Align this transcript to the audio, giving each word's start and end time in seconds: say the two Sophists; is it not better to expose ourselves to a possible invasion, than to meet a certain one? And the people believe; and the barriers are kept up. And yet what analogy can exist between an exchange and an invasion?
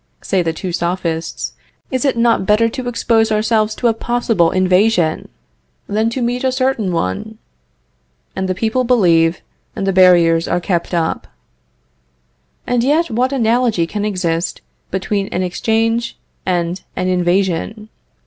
say 0.23 0.41
the 0.41 0.51
two 0.51 0.71
Sophists; 0.71 1.53
is 1.91 2.05
it 2.05 2.17
not 2.17 2.47
better 2.47 2.67
to 2.67 2.87
expose 2.87 3.31
ourselves 3.31 3.75
to 3.75 3.87
a 3.87 3.93
possible 3.93 4.49
invasion, 4.49 5.29
than 5.85 6.09
to 6.09 6.23
meet 6.23 6.43
a 6.43 6.51
certain 6.51 6.91
one? 6.91 7.37
And 8.35 8.49
the 8.49 8.55
people 8.55 8.83
believe; 8.83 9.43
and 9.75 9.85
the 9.85 9.93
barriers 9.93 10.47
are 10.47 10.59
kept 10.59 10.95
up. 10.95 11.27
And 12.65 12.83
yet 12.83 13.11
what 13.11 13.31
analogy 13.31 13.85
can 13.85 14.03
exist 14.03 14.61
between 14.89 15.27
an 15.27 15.43
exchange 15.43 16.17
and 16.47 16.81
an 16.95 17.07
invasion? 17.07 17.89